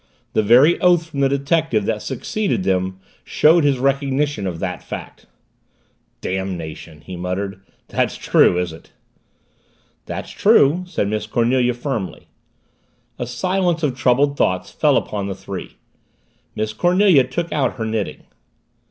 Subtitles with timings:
[0.33, 5.27] The very oath from the detective that succeeded them showed his recognition of the fact.
[6.21, 7.61] "Damnation," he muttered.
[7.87, 8.93] "That's true, is it?"
[10.07, 12.29] "That's true," said Miss Cornelia firmly.
[13.19, 15.77] A silence of troubled thoughts fell upon the three.
[16.55, 18.23] Miss Cornelia took out her knitting.